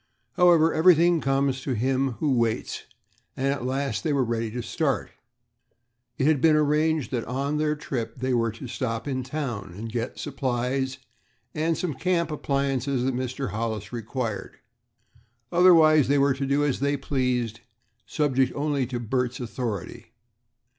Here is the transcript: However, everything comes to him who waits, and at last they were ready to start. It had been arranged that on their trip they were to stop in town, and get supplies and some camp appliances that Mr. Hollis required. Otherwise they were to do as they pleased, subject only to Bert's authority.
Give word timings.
However, 0.33 0.73
everything 0.73 1.21
comes 1.21 1.61
to 1.61 1.73
him 1.73 2.13
who 2.13 2.31
waits, 2.35 2.87
and 3.37 3.45
at 3.49 3.67
last 3.67 4.03
they 4.03 4.11
were 4.11 4.23
ready 4.23 4.49
to 4.49 4.63
start. 4.63 5.11
It 6.17 6.25
had 6.25 6.41
been 6.41 6.55
arranged 6.55 7.11
that 7.11 7.23
on 7.25 7.59
their 7.59 7.75
trip 7.75 8.17
they 8.19 8.33
were 8.33 8.49
to 8.53 8.67
stop 8.67 9.07
in 9.07 9.21
town, 9.21 9.75
and 9.77 9.91
get 9.91 10.17
supplies 10.17 10.97
and 11.53 11.77
some 11.77 11.93
camp 11.93 12.31
appliances 12.31 13.03
that 13.03 13.13
Mr. 13.13 13.51
Hollis 13.51 13.93
required. 13.93 14.57
Otherwise 15.51 16.07
they 16.07 16.17
were 16.17 16.33
to 16.33 16.47
do 16.47 16.65
as 16.65 16.79
they 16.79 16.97
pleased, 16.97 17.59
subject 18.07 18.51
only 18.55 18.87
to 18.87 18.99
Bert's 18.99 19.39
authority. 19.39 20.13